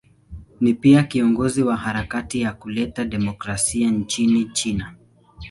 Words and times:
Ni 0.61 0.73
pia 0.73 1.03
kiongozi 1.03 1.63
wa 1.63 1.75
harakati 1.75 2.41
ya 2.41 2.53
kuleta 2.53 3.05
demokrasia 3.05 3.89
nchini 3.91 4.45
China. 4.45 4.95